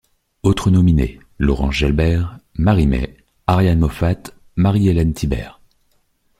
Autres 0.41 0.71
nominés: 0.71 1.19
Laurence 1.37 1.75
Jalbert, 1.75 2.39
Marie-Mai, 2.55 3.17
Ariane 3.45 3.77
Moffatt, 3.77 4.33
Marie-Élaine 4.55 5.13
Thibert. 5.13 5.61